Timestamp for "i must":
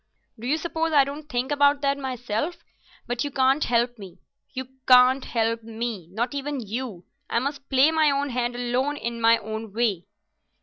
7.29-7.69